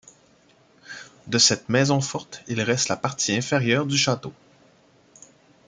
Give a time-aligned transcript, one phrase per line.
[1.27, 4.33] De cette maison forte, il reste la partie inférieure du château.